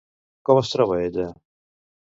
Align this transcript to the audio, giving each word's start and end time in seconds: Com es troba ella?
Com 0.49 0.61
es 0.61 0.73
troba 0.77 0.99
ella? 1.05 1.29